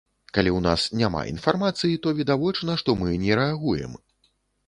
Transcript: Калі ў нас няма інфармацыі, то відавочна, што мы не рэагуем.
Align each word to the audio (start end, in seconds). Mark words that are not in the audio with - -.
Калі 0.35 0.51
ў 0.53 0.59
нас 0.67 0.85
няма 1.01 1.19
інфармацыі, 1.31 1.99
то 2.05 2.15
відавочна, 2.21 2.79
што 2.83 2.97
мы 3.01 3.21
не 3.27 3.33
рэагуем. 3.43 3.93